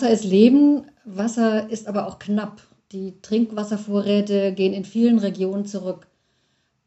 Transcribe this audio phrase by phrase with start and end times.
[0.00, 2.62] Wasser ist Leben, Wasser ist aber auch knapp.
[2.90, 6.06] Die Trinkwasservorräte gehen in vielen Regionen zurück.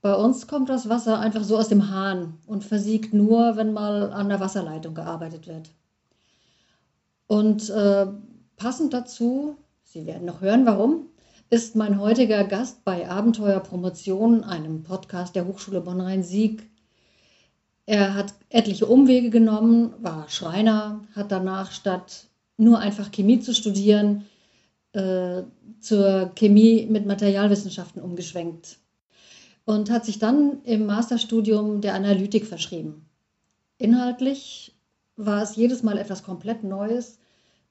[0.01, 4.11] Bei uns kommt das Wasser einfach so aus dem Hahn und versiegt nur, wenn mal
[4.11, 5.69] an der Wasserleitung gearbeitet wird.
[7.27, 8.07] Und äh,
[8.57, 11.05] passend dazu, Sie werden noch hören, warum,
[11.51, 16.67] ist mein heutiger Gast bei Abenteuer Promotion, einem Podcast der Hochschule Bonn-Rhein-Sieg.
[17.85, 24.25] Er hat etliche Umwege genommen, war Schreiner, hat danach statt nur einfach Chemie zu studieren,
[24.93, 25.43] äh,
[25.79, 28.77] zur Chemie mit Materialwissenschaften umgeschwenkt
[29.65, 33.05] und hat sich dann im Masterstudium der Analytik verschrieben.
[33.77, 34.75] Inhaltlich
[35.15, 37.19] war es jedes Mal etwas komplett Neues,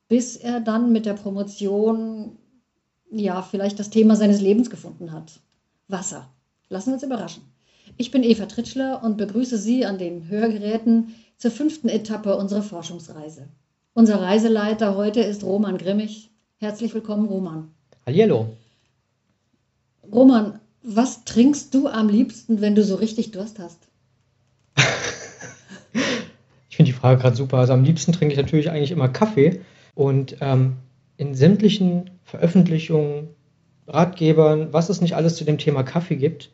[0.09, 2.37] bis er dann mit der Promotion
[3.11, 5.41] ja vielleicht das Thema seines Lebens gefunden hat.
[5.89, 6.29] Wasser.
[6.69, 7.43] Lassen wir uns überraschen.
[7.99, 13.49] Ich bin Eva Tritschler und begrüße Sie an den Hörgeräten zur fünften Etappe unserer Forschungsreise.
[13.95, 16.31] Unser Reiseleiter heute ist Roman Grimmig.
[16.57, 17.75] Herzlich willkommen, Roman.
[18.07, 18.57] Hallo.
[20.11, 23.89] Roman, was trinkst du am liebsten, wenn du so richtig Durst hast?
[26.71, 27.59] ich finde die Frage gerade super.
[27.59, 29.61] Also am liebsten trinke ich natürlich eigentlich immer Kaffee.
[29.95, 30.77] Und ähm,
[31.19, 33.29] in sämtlichen Veröffentlichungen,
[33.87, 36.51] Ratgebern, was es nicht alles zu dem Thema Kaffee gibt,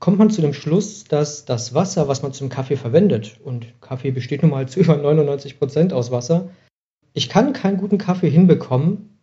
[0.00, 4.10] kommt man zu dem Schluss, dass das Wasser, was man zum Kaffee verwendet, und Kaffee
[4.10, 6.48] besteht nun mal zu über 99 Prozent aus Wasser,
[7.12, 9.18] ich kann keinen guten Kaffee hinbekommen,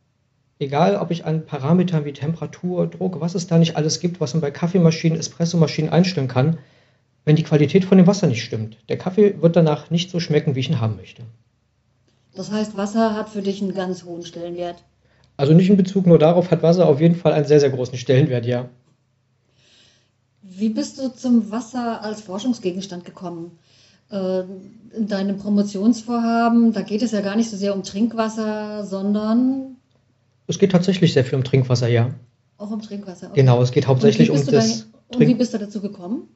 [0.59, 4.33] egal ob ich an Parametern wie Temperatur, Druck, was es da nicht alles gibt, was
[4.33, 6.57] man bei Kaffeemaschinen, Espressomaschinen einstellen kann,
[7.25, 8.77] wenn die Qualität von dem Wasser nicht stimmt.
[8.89, 11.23] Der Kaffee wird danach nicht so schmecken, wie ich ihn haben möchte.
[12.35, 14.83] Das heißt, Wasser hat für dich einen ganz hohen Stellenwert.
[15.37, 17.97] Also nicht in Bezug nur darauf hat Wasser auf jeden Fall einen sehr, sehr großen
[17.97, 18.69] Stellenwert, ja.
[20.41, 23.51] Wie bist du zum Wasser als Forschungsgegenstand gekommen?
[24.11, 24.43] Äh,
[24.95, 29.77] in deinem Promotionsvorhaben, da geht es ja gar nicht so sehr um Trinkwasser, sondern
[30.47, 32.11] es geht tatsächlich sehr viel um Trinkwasser, ja.
[32.57, 33.27] Auch um Trinkwasser.
[33.27, 33.41] Okay.
[33.41, 34.87] Genau, es geht hauptsächlich um das.
[35.09, 36.29] Da, und wie bist du dazu gekommen?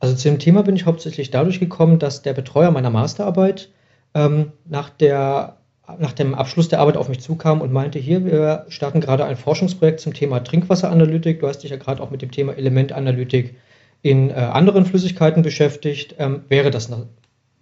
[0.00, 3.70] Also zu dem Thema bin ich hauptsächlich dadurch gekommen, dass der Betreuer meiner Masterarbeit
[4.14, 5.58] ähm, nach, der,
[5.98, 9.36] nach dem Abschluss der Arbeit auf mich zukam und meinte, hier, wir starten gerade ein
[9.36, 11.40] Forschungsprojekt zum Thema Trinkwasseranalytik.
[11.40, 13.56] Du hast dich ja gerade auch mit dem Thema Elementanalytik
[14.02, 16.14] in äh, anderen Flüssigkeiten beschäftigt.
[16.18, 16.90] Ähm, wäre das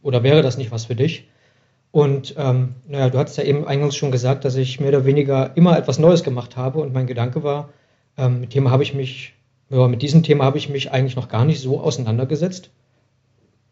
[0.03, 1.29] oder wäre das nicht was für dich?
[1.91, 5.57] Und ähm, naja, du hast ja eben eingangs schon gesagt, dass ich mehr oder weniger
[5.57, 6.81] immer etwas Neues gemacht habe.
[6.81, 7.71] Und mein Gedanke war,
[8.19, 9.35] ähm, mit Thema ich mich,
[9.71, 12.71] ja, mit diesem Thema habe ich mich eigentlich noch gar nicht so auseinandergesetzt.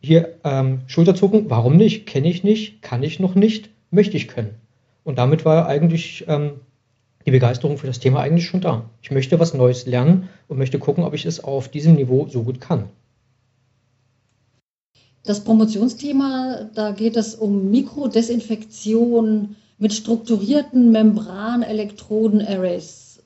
[0.01, 2.07] Hier ähm, Schulterzucken, warum nicht?
[2.07, 4.55] Kenne ich nicht, kann ich noch nicht, möchte ich können.
[5.03, 6.61] Und damit war eigentlich ähm,
[7.27, 8.85] die Begeisterung für das Thema eigentlich schon da.
[9.03, 12.43] Ich möchte was Neues lernen und möchte gucken, ob ich es auf diesem Niveau so
[12.43, 12.91] gut kann.
[15.23, 23.23] Das Promotionsthema, da geht es um Mikrodesinfektion mit strukturierten Membranelektroden-Arrays.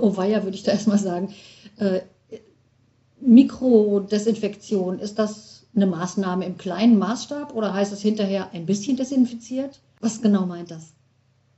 [0.00, 1.34] Oh weia, würde ich da erstmal sagen.
[1.78, 2.00] Äh,
[3.20, 9.80] Mikrodesinfektion, ist das eine Maßnahme im kleinen Maßstab oder heißt es hinterher ein bisschen desinfiziert?
[10.00, 10.92] Was genau meint das?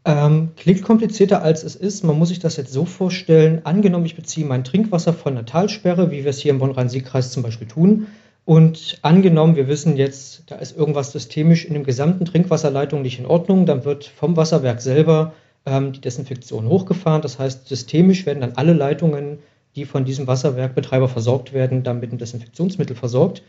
[0.07, 2.05] Ähm, klingt komplizierter als es ist.
[2.05, 3.61] Man muss sich das jetzt so vorstellen.
[3.65, 7.43] Angenommen, ich beziehe mein Trinkwasser von einer Talsperre, wie wir es hier im Bonn-Rhein-Sieg-Kreis zum
[7.43, 8.07] Beispiel tun
[8.47, 13.27] und angenommen, wir wissen jetzt, da ist irgendwas systemisch in dem gesamten Trinkwasserleitung nicht in
[13.27, 15.35] Ordnung, dann wird vom Wasserwerk selber
[15.67, 17.23] ähm, die Desinfektion hochgefahren.
[17.23, 19.41] Das heißt, systemisch werden dann alle Leitungen,
[19.75, 23.43] die von diesem Wasserwerkbetreiber versorgt werden, dann mit einem Desinfektionsmittel versorgt.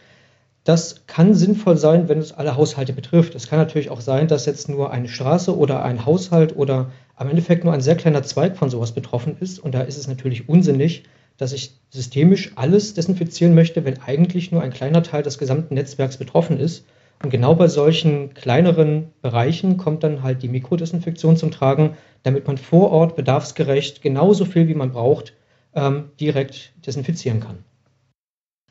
[0.67, 3.35] Das kann sinnvoll sein, wenn es alle Haushalte betrifft.
[3.35, 7.29] Es kann natürlich auch sein, dass jetzt nur eine Straße oder ein Haushalt oder am
[7.29, 9.59] Endeffekt nur ein sehr kleiner Zweig von sowas betroffen ist.
[9.59, 11.03] Und da ist es natürlich unsinnig,
[11.37, 16.17] dass ich systemisch alles desinfizieren möchte, wenn eigentlich nur ein kleiner Teil des gesamten Netzwerks
[16.17, 16.85] betroffen ist.
[17.23, 22.57] Und genau bei solchen kleineren Bereichen kommt dann halt die Mikrodesinfektion zum Tragen, damit man
[22.57, 25.31] vor Ort bedarfsgerecht genauso viel wie man braucht
[25.75, 27.59] ähm, direkt desinfizieren kann.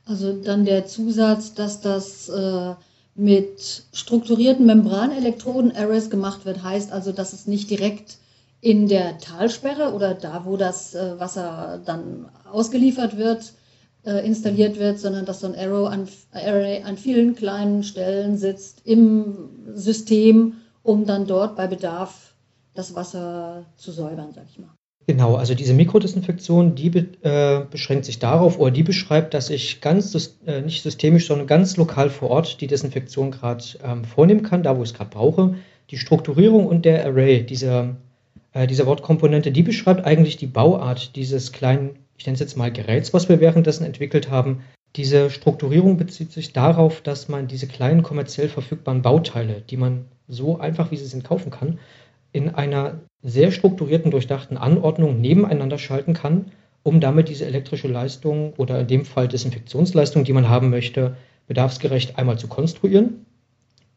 [0.06, 2.74] Also dann der Zusatz, dass das äh,
[3.16, 8.18] mit strukturierten Membranelektroden-Arrays gemacht wird, heißt also, dass es nicht direkt
[8.60, 13.52] in der Talsperre oder da, wo das äh, Wasser dann ausgeliefert wird,
[14.04, 18.82] äh, installiert wird, sondern dass so ein Arrow an, Array an vielen kleinen Stellen sitzt
[18.84, 20.54] im System,
[20.84, 22.34] um dann dort bei Bedarf
[22.74, 24.75] das Wasser zu säubern, sag ich mal.
[25.08, 26.88] Genau, also diese Mikrodesinfektion, die
[27.22, 31.76] äh, beschränkt sich darauf oder die beschreibt, dass ich ganz äh, nicht systemisch, sondern ganz
[31.76, 35.54] lokal vor Ort die Desinfektion gerade ähm, vornehmen kann, da wo ich es gerade brauche.
[35.90, 37.94] Die Strukturierung und der Array, dieser
[38.56, 42.72] äh, dieser Wortkomponente, die beschreibt eigentlich die Bauart dieses kleinen, ich nenne es jetzt mal
[42.72, 44.62] Geräts, was wir währenddessen entwickelt haben.
[44.96, 50.58] Diese Strukturierung bezieht sich darauf, dass man diese kleinen kommerziell verfügbaren Bauteile, die man so
[50.58, 51.78] einfach wie sie sind kaufen kann,
[52.32, 56.46] in einer sehr strukturierten, durchdachten Anordnung nebeneinander schalten kann,
[56.82, 61.16] um damit diese elektrische Leistung oder in dem Fall Desinfektionsleistung, die man haben möchte,
[61.48, 63.26] bedarfsgerecht einmal zu konstruieren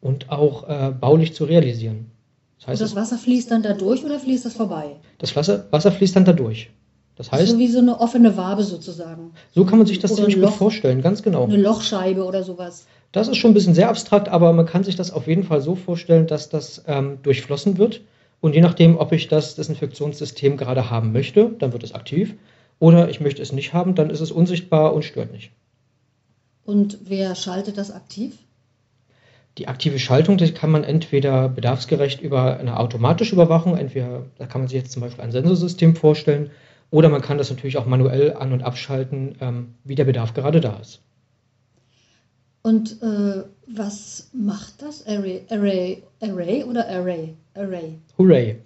[0.00, 2.10] und auch äh, baulich zu realisieren.
[2.58, 4.96] Das, heißt, das Wasser fließt dann da durch oder fließt das vorbei?
[5.18, 6.70] Das Wasser, Wasser fließt dann da durch.
[7.16, 9.32] Das heißt, so wie so eine offene Wabe sozusagen.
[9.54, 11.44] So kann man sich das oder ziemlich Loch, gut vorstellen, ganz genau.
[11.44, 12.86] Eine Lochscheibe oder sowas.
[13.12, 15.60] Das ist schon ein bisschen sehr abstrakt, aber man kann sich das auf jeden Fall
[15.60, 18.00] so vorstellen, dass das ähm, durchflossen wird.
[18.40, 22.34] Und je nachdem, ob ich das Desinfektionssystem gerade haben möchte, dann wird es aktiv.
[22.78, 25.52] Oder ich möchte es nicht haben, dann ist es unsichtbar und stört nicht.
[26.64, 28.38] Und wer schaltet das aktiv?
[29.58, 34.62] Die aktive Schaltung, die kann man entweder bedarfsgerecht über eine automatische Überwachung, entweder, da kann
[34.62, 36.50] man sich jetzt zum Beispiel ein Sensorsystem vorstellen,
[36.90, 40.60] oder man kann das natürlich auch manuell an- und abschalten, ähm, wie der Bedarf gerade
[40.60, 41.02] da ist.
[42.62, 45.06] Und äh, was macht das?
[45.06, 47.34] Array, Array, Array oder Array?
[47.54, 47.98] Array.
[48.18, 48.56] Hooray.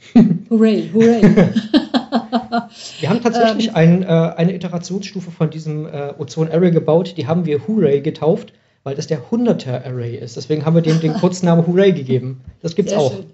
[0.50, 1.22] Hooray, Hooray.
[3.00, 7.26] wir haben tatsächlich ähm, ein, äh, eine Iterationsstufe von diesem äh, Ozon Array gebaut, die
[7.26, 8.52] haben wir Hooray getauft,
[8.82, 10.36] weil das der 100er Array ist.
[10.36, 12.42] Deswegen haben wir dem den Kurznamen Hooray gegeben.
[12.60, 13.12] Das gibt's Sehr auch.
[13.12, 13.26] Schön.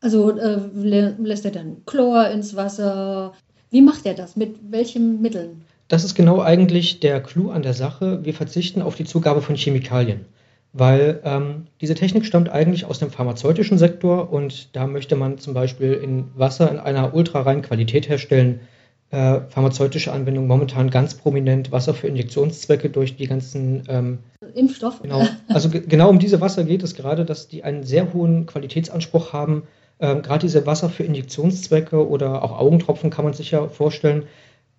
[0.00, 3.32] Also äh, lässt er dann Chlor ins Wasser?
[3.70, 4.36] Wie macht er das?
[4.36, 5.62] Mit welchen Mitteln?
[5.88, 8.24] Das ist genau eigentlich der Clou an der Sache.
[8.24, 10.24] Wir verzichten auf die Zugabe von Chemikalien,
[10.72, 15.54] weil ähm, diese Technik stammt eigentlich aus dem pharmazeutischen Sektor und da möchte man zum
[15.54, 18.60] Beispiel in Wasser in einer ultrareinen Qualität herstellen.
[19.10, 24.18] Äh, pharmazeutische Anwendung momentan ganz prominent, Wasser für Injektionszwecke durch die ganzen ähm,
[24.54, 25.02] Impfstoffe.
[25.02, 29.34] Genau, also genau um diese Wasser geht es gerade, dass die einen sehr hohen Qualitätsanspruch
[29.34, 29.64] haben.
[30.00, 34.24] Ähm, gerade diese Wasser für Injektionszwecke oder auch Augentropfen kann man sich ja vorstellen,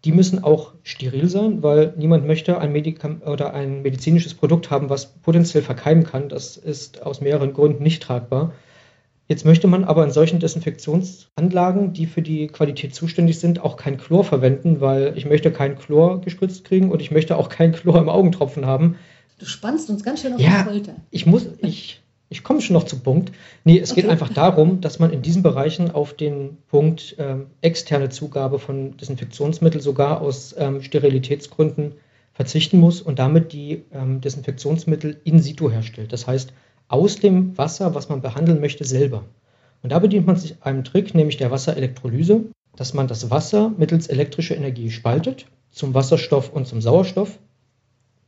[0.05, 4.89] die müssen auch steril sein, weil niemand möchte ein Medikam oder ein medizinisches Produkt haben,
[4.89, 6.27] was potenziell verkeimen kann.
[6.27, 8.53] Das ist aus mehreren Gründen nicht tragbar.
[9.29, 13.97] Jetzt möchte man aber in solchen Desinfektionsanlagen, die für die Qualität zuständig sind, auch kein
[13.97, 17.99] Chlor verwenden, weil ich möchte kein Chlor gespritzt kriegen und ich möchte auch kein Chlor
[17.99, 18.97] im Augentropfen haben.
[19.39, 20.95] Du spannst uns ganz schön auf ja, die Folter.
[21.09, 22.02] Ich muss, ich
[22.33, 23.31] ich komme schon noch zum Punkt.
[23.63, 24.01] Nee, es okay.
[24.01, 28.97] geht einfach darum, dass man in diesen Bereichen auf den Punkt ähm, externe Zugabe von
[28.97, 31.93] Desinfektionsmitteln sogar aus ähm, Sterilitätsgründen
[32.33, 36.11] verzichten muss und damit die ähm, Desinfektionsmittel in situ herstellt.
[36.11, 36.53] Das heißt,
[36.87, 39.25] aus dem Wasser, was man behandeln möchte, selber.
[39.83, 42.45] Und da bedient man sich einem Trick, nämlich der Wasserelektrolyse,
[42.75, 47.37] dass man das Wasser mittels elektrischer Energie spaltet zum Wasserstoff und zum Sauerstoff.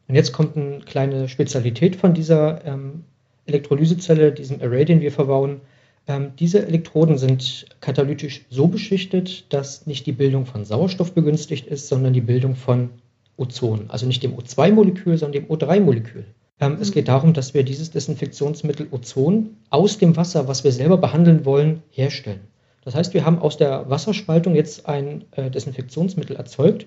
[0.08, 3.06] Und jetzt kommt eine kleine Spezialität von dieser ähm,
[3.46, 5.62] Elektrolysezelle, diesem Array, den wir verbauen,
[6.08, 11.88] ähm, diese Elektroden sind katalytisch so beschichtet, dass nicht die Bildung von Sauerstoff begünstigt ist,
[11.88, 12.90] sondern die Bildung von
[13.38, 13.86] Ozon.
[13.90, 16.26] Also nicht dem O2-Molekül, sondern dem O3-Molekül.
[16.60, 16.82] Ähm, mhm.
[16.82, 21.44] Es geht darum, dass wir dieses Desinfektionsmittel Ozon aus dem Wasser, was wir selber behandeln
[21.44, 22.42] wollen, herstellen.
[22.84, 26.86] Das heißt, wir haben aus der Wasserspaltung jetzt ein äh, Desinfektionsmittel erzeugt.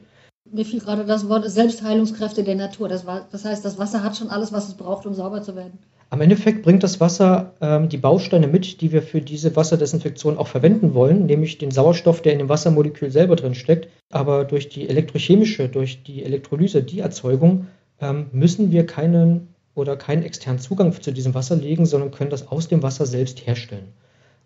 [0.50, 2.88] Mir fiel gerade das Wort Selbstheilungskräfte der Natur.
[2.88, 5.56] Das, war, das heißt, das Wasser hat schon alles, was es braucht, um sauber zu
[5.56, 5.78] werden.
[6.10, 10.49] Am Endeffekt bringt das Wasser ähm, die Bausteine mit, die wir für diese Wasserdesinfektion auch
[10.49, 13.88] verwenden wollen, nämlich den Sauerstoff, der in dem Wassermolekül selber drin steckt.
[14.10, 17.66] Aber durch die elektrochemische, durch die Elektrolyse, die Erzeugung,
[18.00, 22.49] ähm, müssen wir keinen oder keinen externen Zugang zu diesem Wasser legen, sondern können das
[22.49, 23.92] aus dem Wasser selbst herstellen.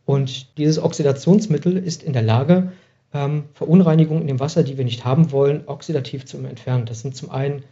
[0.04, 2.72] Und dieses Oxidationsmittel ist in der Lage,
[3.14, 6.86] ähm, Verunreinigungen in dem Wasser, die wir nicht haben wollen, oxidativ zu entfernen.
[6.86, 7.62] Das sind zum einen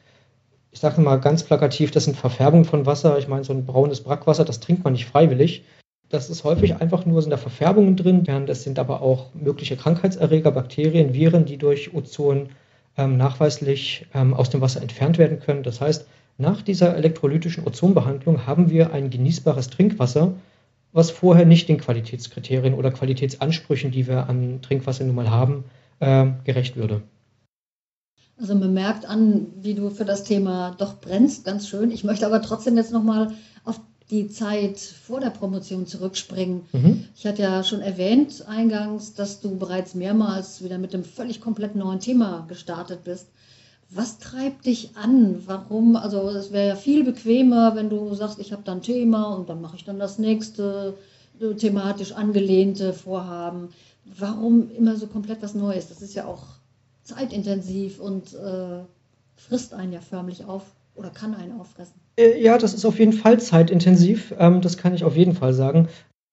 [0.73, 3.19] ich sage mal ganz plakativ, das sind Verfärbungen von Wasser.
[3.19, 5.65] Ich meine, so ein braunes Brackwasser, das trinkt man nicht freiwillig.
[6.09, 8.25] Das ist häufig einfach nur, sind da Verfärbungen drin.
[8.47, 12.51] Das sind aber auch mögliche Krankheitserreger, Bakterien, Viren, die durch Ozon
[12.97, 15.63] ähm, nachweislich ähm, aus dem Wasser entfernt werden können.
[15.63, 16.07] Das heißt,
[16.39, 20.35] nach dieser elektrolytischen Ozonbehandlung haben wir ein genießbares Trinkwasser,
[20.93, 25.65] was vorher nicht den Qualitätskriterien oder Qualitätsansprüchen, die wir an Trinkwasser nun mal haben,
[26.01, 27.03] äh, gerecht würde.
[28.41, 31.91] Also man merkt an, wie du für das Thema doch brennst, ganz schön.
[31.91, 33.79] Ich möchte aber trotzdem jetzt nochmal auf
[34.11, 36.63] die Zeit vor der Promotion zurückspringen.
[36.73, 37.05] Mhm.
[37.15, 41.77] Ich hatte ja schon erwähnt eingangs, dass du bereits mehrmals wieder mit einem völlig komplett
[41.77, 43.27] neuen Thema gestartet bist.
[43.91, 45.43] Was treibt dich an?
[45.47, 45.97] Warum?
[45.97, 49.51] Also es wäre ja viel bequemer, wenn du sagst, ich habe da ein Thema und
[49.51, 50.95] dann mache ich dann das nächste
[51.41, 53.69] äh, thematisch angelehnte Vorhaben.
[54.05, 55.89] Warum immer so komplett was Neues?
[55.89, 56.60] Das ist ja auch
[57.15, 58.81] zeitintensiv und äh,
[59.37, 60.63] frisst einen ja förmlich auf
[60.95, 61.95] oder kann einen auffressen.
[62.17, 64.35] Äh, ja, das ist auf jeden Fall zeitintensiv.
[64.39, 65.89] Ähm, das kann ich auf jeden Fall sagen.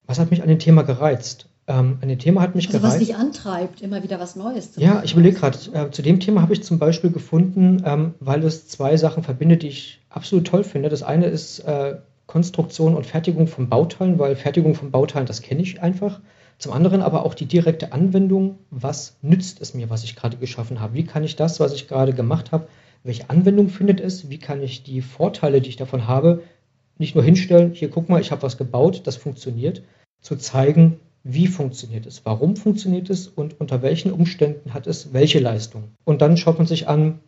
[0.06, 1.48] Was hat mich an dem Thema gereizt?
[1.66, 3.00] Ähm, an dem Thema hat mich also gereizt.
[3.00, 4.94] Was dich antreibt, immer wieder was Neues zu machen.
[4.94, 5.58] Ja, ich überlege gerade.
[5.72, 9.62] Äh, zu dem Thema habe ich zum Beispiel gefunden, ähm, weil es zwei Sachen verbindet,
[9.62, 10.88] die ich absolut toll finde.
[10.88, 15.62] Das eine ist äh, Konstruktion und Fertigung von Bauteilen, weil Fertigung von Bauteilen, das kenne
[15.62, 16.20] ich einfach.
[16.58, 20.80] Zum anderen aber auch die direkte Anwendung, was nützt es mir, was ich gerade geschaffen
[20.80, 20.94] habe?
[20.94, 22.66] Wie kann ich das, was ich gerade gemacht habe,
[23.04, 24.28] welche Anwendung findet es?
[24.28, 26.42] Wie kann ich die Vorteile, die ich davon habe,
[26.98, 29.82] nicht nur hinstellen, hier guck mal, ich habe was gebaut, das funktioniert,
[30.20, 35.38] zu zeigen, wie funktioniert es, warum funktioniert es und unter welchen Umständen hat es welche
[35.38, 35.84] Leistung.
[36.04, 37.20] Und dann schaut man sich an,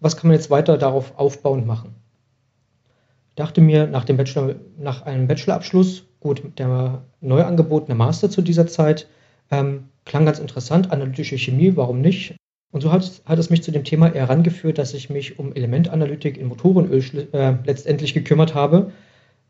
[0.00, 1.96] was kann man jetzt weiter darauf aufbauend machen.
[3.38, 8.66] Dachte mir nach, dem Bachelor, nach einem Bachelorabschluss, Gut, der neu angebotene Master zu dieser
[8.66, 9.06] Zeit
[9.50, 12.34] ähm, klang ganz interessant, analytische Chemie, warum nicht?
[12.72, 15.54] Und so hat, hat es mich zu dem Thema eher herangeführt, dass ich mich um
[15.54, 18.90] Elementanalytik in Motorenöl äh, letztendlich gekümmert habe.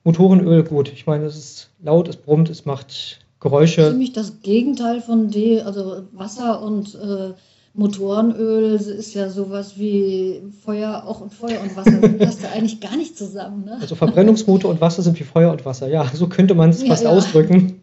[0.04, 3.88] Motorenöl, gut, ich meine, es ist laut, es brummt, es macht Geräusche.
[3.90, 7.33] Ziemlich das Gegenteil von D, also Wasser und äh,
[7.75, 12.01] Motorenöl ist ja sowas wie Feuer auch und Feuer und Wasser.
[12.01, 13.65] Das passt ja eigentlich gar nicht zusammen.
[13.65, 13.79] Ne?
[13.81, 15.89] Also Verbrennungsmotor und Wasser sind wie Feuer und Wasser.
[15.89, 17.11] Ja, so könnte man es ja, fast ja.
[17.11, 17.83] ausdrücken.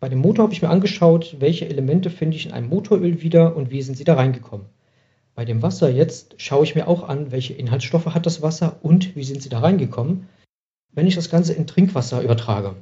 [0.00, 3.56] Bei dem Motor habe ich mir angeschaut, welche Elemente finde ich in einem Motoröl wieder
[3.56, 4.66] und wie sind sie da reingekommen.
[5.34, 9.14] Bei dem Wasser jetzt schaue ich mir auch an, welche Inhaltsstoffe hat das Wasser und
[9.16, 10.26] wie sind sie da reingekommen.
[10.92, 12.74] Wenn ich das Ganze in Trinkwasser übertrage,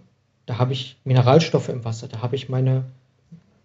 [0.47, 2.85] da habe ich Mineralstoffe im Wasser, da habe ich meine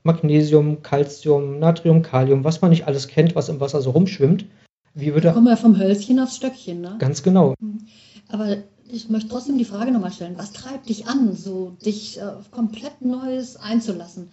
[0.04, 4.46] Magnesium, Calcium, Natrium, Kalium, was man nicht alles kennt, was im Wasser so rumschwimmt.
[4.94, 6.96] Wie würde da kommen wir vom Hölzchen aufs Stöckchen, ne?
[7.00, 7.56] Ganz genau.
[7.60, 7.88] Mhm.
[8.30, 8.58] Aber
[8.92, 12.52] ich möchte trotzdem die Frage nochmal stellen, was treibt dich an, so dich äh, auf
[12.52, 14.30] komplett Neues einzulassen?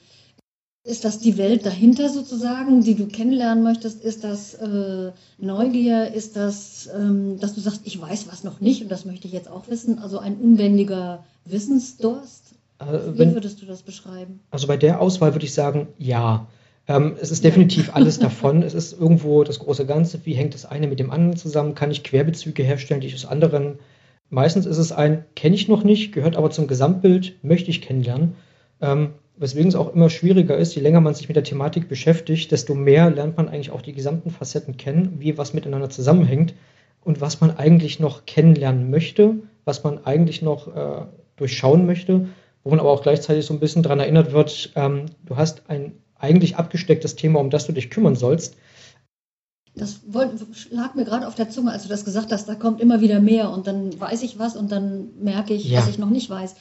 [0.84, 4.02] Ist das die Welt dahinter sozusagen, die du kennenlernen möchtest?
[4.02, 6.12] Ist das äh, Neugier?
[6.14, 9.34] Ist das, ähm, dass du sagst, ich weiß was noch nicht und das möchte ich
[9.34, 9.98] jetzt auch wissen?
[9.98, 12.54] Also ein unbändiger Wissensdurst?
[12.78, 14.40] Äh, Wie wenn, würdest du das beschreiben?
[14.50, 16.46] Also bei der Auswahl würde ich sagen, ja.
[16.86, 18.62] Ähm, es ist definitiv alles davon.
[18.62, 20.24] Es ist irgendwo das große Ganze.
[20.24, 21.74] Wie hängt das eine mit dem anderen zusammen?
[21.74, 23.78] Kann ich Querbezüge herstellen, die ich aus anderen.
[24.30, 28.34] Meistens ist es ein, kenne ich noch nicht, gehört aber zum Gesamtbild, möchte ich kennenlernen.
[28.80, 32.52] Ähm, weswegen es auch immer schwieriger ist, je länger man sich mit der Thematik beschäftigt,
[32.52, 36.54] desto mehr lernt man eigentlich auch die gesamten Facetten kennen, wie was miteinander zusammenhängt
[37.02, 41.06] und was man eigentlich noch kennenlernen möchte, was man eigentlich noch äh,
[41.36, 42.28] durchschauen möchte
[42.68, 45.94] wo man aber auch gleichzeitig so ein bisschen daran erinnert wird, ähm, du hast ein
[46.18, 48.56] eigentlich abgestecktes Thema, um das du dich kümmern sollst.
[49.74, 50.00] Das
[50.68, 53.20] lag mir gerade auf der Zunge, als du das gesagt hast, da kommt immer wieder
[53.20, 55.78] mehr und dann weiß ich was und dann merke ich, ja.
[55.78, 56.56] was ich noch nicht weiß.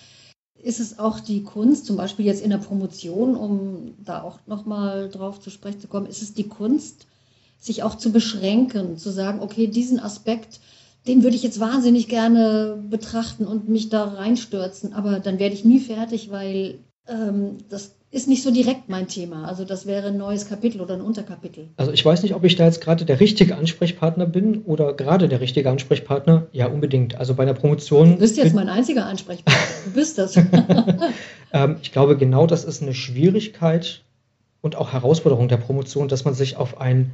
[0.64, 5.10] Ist es auch die Kunst, zum Beispiel jetzt in der Promotion, um da auch nochmal
[5.10, 7.06] drauf zu sprechen zu kommen, ist es die Kunst,
[7.60, 10.62] sich auch zu beschränken, zu sagen, okay, diesen Aspekt
[11.08, 15.66] den würde ich jetzt wahnsinnig gerne betrachten und mich da reinstürzen, aber dann werde ich
[15.66, 19.46] nie fertig, weil ähm, das ist nicht so direkt mein Thema.
[19.46, 21.68] Also das wäre ein neues Kapitel oder ein Unterkapitel.
[21.76, 25.28] Also ich weiß nicht, ob ich da jetzt gerade der richtige Ansprechpartner bin oder gerade
[25.28, 26.48] der richtige Ansprechpartner.
[26.54, 27.16] Ja, unbedingt.
[27.16, 28.14] Also bei der Promotion.
[28.14, 29.62] Du bist jetzt mein einziger Ansprechpartner.
[29.86, 30.38] Du bist das.
[31.54, 34.04] ähm, ich glaube, genau das ist eine Schwierigkeit
[34.62, 37.12] und auch Herausforderung der Promotion, dass man sich auf ein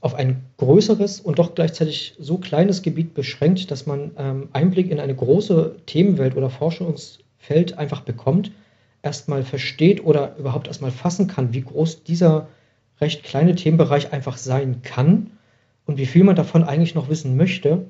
[0.00, 5.00] auf ein größeres und doch gleichzeitig so kleines Gebiet beschränkt, dass man ähm, Einblick in
[5.00, 8.52] eine große Themenwelt oder Forschungsfeld einfach bekommt,
[9.02, 12.48] erstmal versteht oder überhaupt erstmal fassen kann, wie groß dieser
[13.00, 15.30] recht kleine Themenbereich einfach sein kann
[15.86, 17.86] und wie viel man davon eigentlich noch wissen möchte,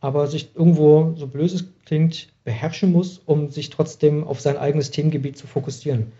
[0.00, 4.90] aber sich irgendwo, so blöd es klingt, beherrschen muss, um sich trotzdem auf sein eigenes
[4.90, 6.12] Themengebiet zu fokussieren.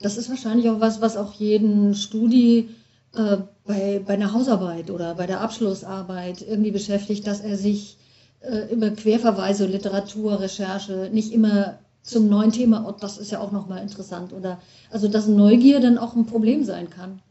[0.00, 2.68] Das ist wahrscheinlich auch was, was auch jeden Studi
[3.16, 7.96] äh, bei, bei einer Hausarbeit oder bei der Abschlussarbeit irgendwie beschäftigt, dass er sich
[8.40, 13.50] äh, über Querverweise, Literatur, Recherche nicht immer zum neuen Thema, oh, das ist ja auch
[13.50, 14.32] nochmal interessant.
[14.32, 14.58] Oder
[14.90, 17.20] also dass Neugier dann auch ein Problem sein kann.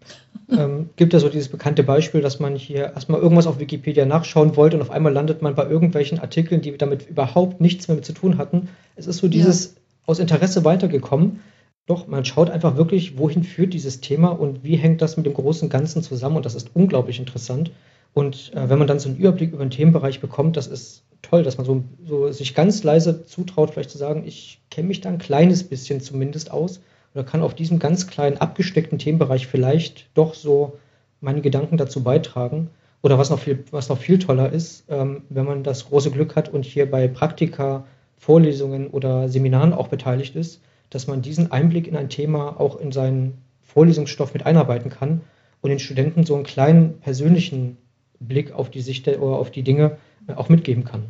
[0.50, 4.58] Ähm, gibt ja so dieses bekannte Beispiel, dass man hier erstmal irgendwas auf Wikipedia nachschauen
[4.58, 8.06] wollte und auf einmal landet man bei irgendwelchen Artikeln, die damit überhaupt nichts mehr mit
[8.06, 8.68] zu tun hatten.
[8.98, 9.72] Es ist so dieses ja.
[10.06, 11.40] aus Interesse weitergekommen.
[11.86, 15.34] Doch, man schaut einfach wirklich, wohin führt dieses Thema und wie hängt das mit dem
[15.34, 17.72] großen Ganzen zusammen und das ist unglaublich interessant.
[18.14, 21.44] Und äh, wenn man dann so einen Überblick über den Themenbereich bekommt, das ist toll,
[21.44, 25.10] dass man so, so sich ganz leise zutraut, vielleicht zu sagen, ich kenne mich da
[25.10, 26.80] ein kleines bisschen zumindest aus
[27.14, 30.78] oder kann auf diesem ganz kleinen abgesteckten Themenbereich vielleicht doch so
[31.22, 32.70] meine Gedanken dazu beitragen.
[33.02, 36.38] Oder was noch viel, was noch viel toller ist, ähm, wenn man das große Glück
[36.38, 37.86] hat und hier bei Praktika,
[38.18, 40.62] Vorlesungen oder Seminaren auch beteiligt ist,
[40.94, 45.22] dass man diesen Einblick in ein Thema auch in seinen Vorlesungsstoff mit einarbeiten kann
[45.62, 47.78] und den Studenten so einen kleinen persönlichen
[48.20, 49.98] Blick auf die Sicht oder auf die Dinge
[50.28, 51.06] äh, auch mitgeben kann.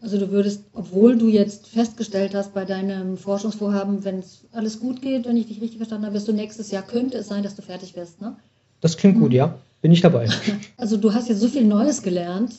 [0.00, 5.02] Also du würdest, obwohl du jetzt festgestellt hast bei deinem Forschungsvorhaben, wenn es alles gut
[5.02, 7.56] geht, wenn ich dich richtig verstanden habe, wirst du nächstes Jahr, könnte es sein, dass
[7.56, 8.36] du fertig wirst, ne?
[8.80, 9.36] Das klingt gut, mhm.
[9.36, 9.58] ja.
[9.80, 10.28] Bin ich dabei.
[10.76, 12.54] Also du hast jetzt so viel Neues gelernt,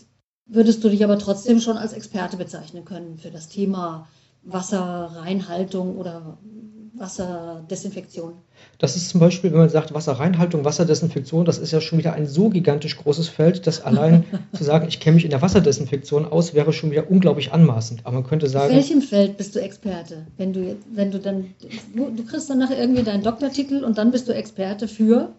[0.45, 4.07] würdest du dich aber trotzdem schon als Experte bezeichnen können für das Thema
[4.43, 6.37] Wasserreinhaltung oder
[6.99, 8.33] Wasserdesinfektion?
[8.77, 12.27] Das ist zum Beispiel, wenn man sagt Wasserreinhaltung, Wasserdesinfektion, das ist ja schon wieder ein
[12.27, 16.53] so gigantisch großes Feld, dass allein zu sagen, ich kenne mich in der Wasserdesinfektion aus,
[16.53, 18.01] wäre schon wieder unglaublich anmaßend.
[18.05, 18.71] Aber man könnte sagen.
[18.71, 20.27] In welchem Feld bist du Experte?
[20.37, 21.53] Wenn du, wenn du dann,
[21.95, 25.33] du, du kriegst dann nachher irgendwie deinen Doktortitel und dann bist du Experte für?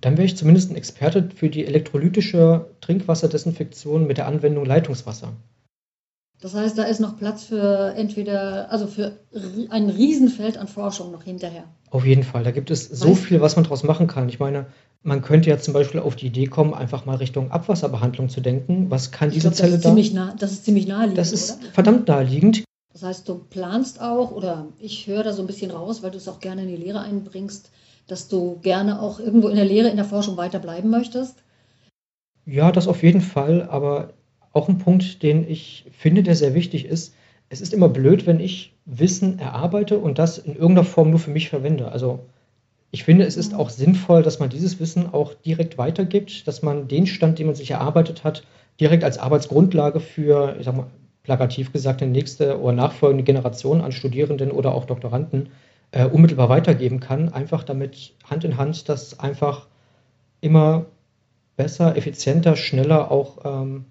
[0.00, 5.32] Dann wäre ich zumindest ein Experte für die elektrolytische Trinkwasserdesinfektion mit der Anwendung Leitungswasser.
[6.40, 9.12] Das heißt, da ist noch Platz für entweder, also für
[9.70, 11.64] ein Riesenfeld an Forschung noch hinterher.
[11.90, 12.44] Auf jeden Fall.
[12.44, 14.28] Da gibt es so weißt, viel, was man daraus machen kann.
[14.28, 14.66] Ich meine,
[15.02, 18.90] man könnte ja zum Beispiel auf die Idee kommen, einfach mal Richtung Abwasserbehandlung zu denken.
[18.90, 19.94] Was kann diese glaub, Zelle das da?
[19.94, 21.18] Nah, das ist ziemlich naheliegend.
[21.18, 21.70] Das ist oder?
[21.72, 22.64] verdammt naheliegend.
[22.92, 26.18] Das heißt, du planst auch, oder ich höre da so ein bisschen raus, weil du
[26.18, 27.70] es auch gerne in die Lehre einbringst,
[28.06, 31.42] dass du gerne auch irgendwo in der Lehre, in der Forschung weiter bleiben möchtest.
[32.44, 33.68] Ja, das auf jeden Fall.
[33.70, 34.14] Aber
[34.52, 37.14] auch ein Punkt, den ich finde, der sehr wichtig ist.
[37.48, 41.30] Es ist immer blöd, wenn ich Wissen erarbeite und das in irgendeiner Form nur für
[41.30, 41.90] mich verwende.
[41.92, 42.20] Also
[42.90, 46.88] ich finde, es ist auch sinnvoll, dass man dieses Wissen auch direkt weitergibt, dass man
[46.88, 48.44] den Stand, den man sich erarbeitet hat,
[48.80, 50.86] direkt als Arbeitsgrundlage für, ich sag mal,
[51.22, 55.50] plakativ gesagt, eine nächste oder nachfolgende Generation an Studierenden oder auch Doktoranden
[55.90, 57.28] äh, unmittelbar weitergeben kann.
[57.28, 59.66] Einfach damit Hand in Hand das einfach
[60.40, 60.86] immer
[61.56, 63.84] besser, effizienter, schneller auch ähm,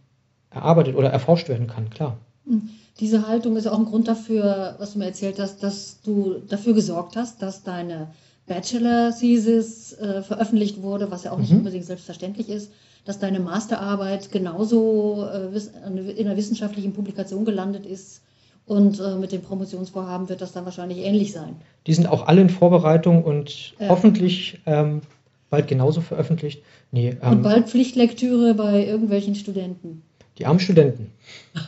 [0.58, 2.18] erarbeitet oder erforscht werden kann, klar.
[2.46, 2.70] Hm.
[3.00, 6.74] Diese Haltung ist auch ein Grund dafür, was du mir erzählt hast, dass du dafür
[6.74, 8.08] gesorgt hast, dass deine
[8.48, 11.60] Bachelor-Thesis äh, veröffentlicht wurde, was ja auch nicht mhm.
[11.60, 12.72] unbedingt selbstverständlich ist,
[13.06, 18.22] dass deine Masterarbeit genauso äh, in einer wissenschaftlichen Publikation gelandet ist
[18.66, 21.56] und äh, mit dem Promotionsvorhaben wird das dann wahrscheinlich ähnlich sein.
[21.88, 23.90] Die sind auch alle in Vorbereitung und ja.
[23.90, 25.02] hoffentlich ähm,
[25.50, 26.64] bald genauso veröffentlicht.
[26.92, 30.02] Nee, ähm, und bald Pflichtlektüre bei irgendwelchen Studenten.
[30.38, 31.12] Die armen Studenten.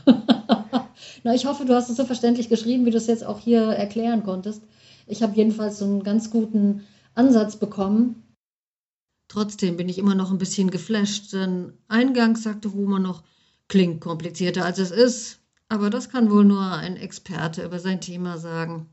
[1.23, 3.61] Na, ich hoffe, du hast es so verständlich geschrieben, wie du es jetzt auch hier
[3.61, 4.61] erklären konntest.
[5.07, 8.23] Ich habe jedenfalls so einen ganz guten Ansatz bekommen.
[9.27, 13.23] Trotzdem bin ich immer noch ein bisschen geflasht, denn eingangs sagte Roma noch,
[13.67, 18.37] klingt komplizierter als es ist, aber das kann wohl nur ein Experte über sein Thema
[18.37, 18.87] sagen.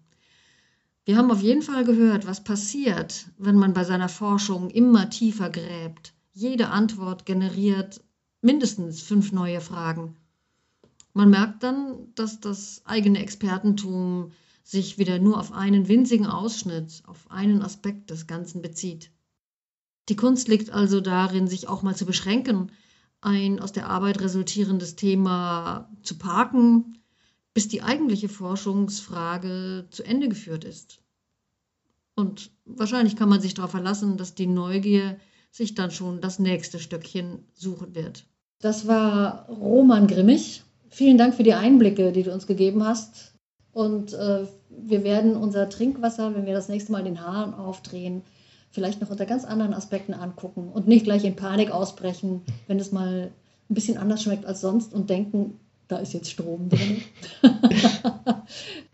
[1.07, 5.51] Wir haben auf jeden Fall gehört, was passiert, wenn man bei seiner Forschung immer tiefer
[5.51, 6.13] gräbt.
[6.33, 8.01] Jede Antwort generiert
[8.47, 10.17] mindestens fünf neue Fragen.
[11.13, 14.31] Man merkt dann, dass das eigene Expertentum
[14.63, 19.11] sich wieder nur auf einen winzigen Ausschnitt, auf einen Aspekt des Ganzen bezieht.
[20.09, 22.71] Die Kunst liegt also darin, sich auch mal zu beschränken,
[23.21, 26.99] ein aus der Arbeit resultierendes Thema zu parken,
[27.53, 31.01] bis die eigentliche Forschungsfrage zu Ende geführt ist.
[32.15, 35.19] Und wahrscheinlich kann man sich darauf verlassen, dass die Neugier
[35.51, 38.27] sich dann schon das nächste Stöckchen suchen wird.
[38.61, 40.63] Das war Roman Grimmig.
[40.89, 43.35] Vielen Dank für die Einblicke, die du uns gegeben hast.
[43.73, 48.23] Und äh, wir werden unser Trinkwasser, wenn wir das nächste Mal den Hahn aufdrehen,
[48.71, 52.93] vielleicht noch unter ganz anderen Aspekten angucken und nicht gleich in Panik ausbrechen, wenn es
[52.93, 53.31] mal
[53.69, 57.03] ein bisschen anders schmeckt als sonst und denken, da ist jetzt Strom drin.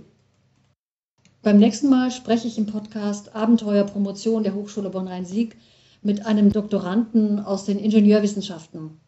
[1.42, 5.56] Beim nächsten Mal spreche ich im Podcast Abenteuer Promotion der Hochschule Bonn-Rhein-Sieg
[6.02, 9.00] mit einem Doktoranden aus den Ingenieurwissenschaften.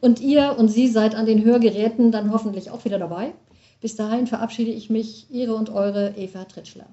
[0.00, 3.32] Und ihr und Sie seid an den Hörgeräten dann hoffentlich auch wieder dabei.
[3.80, 6.86] Bis dahin verabschiede ich mich, Ihre und eure Eva Tritschler.